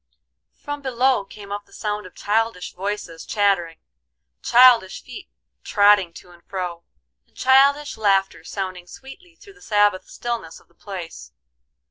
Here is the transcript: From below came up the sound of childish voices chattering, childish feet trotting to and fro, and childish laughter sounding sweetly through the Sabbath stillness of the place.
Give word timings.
From 0.55 0.81
below 0.81 1.25
came 1.25 1.51
up 1.51 1.67
the 1.67 1.71
sound 1.73 2.07
of 2.07 2.15
childish 2.15 2.73
voices 2.73 3.23
chattering, 3.23 3.77
childish 4.41 5.03
feet 5.03 5.29
trotting 5.63 6.11
to 6.13 6.31
and 6.31 6.43
fro, 6.43 6.83
and 7.27 7.37
childish 7.37 7.97
laughter 7.97 8.43
sounding 8.43 8.87
sweetly 8.87 9.35
through 9.35 9.53
the 9.53 9.61
Sabbath 9.61 10.09
stillness 10.09 10.59
of 10.59 10.69
the 10.69 10.73
place. 10.73 11.33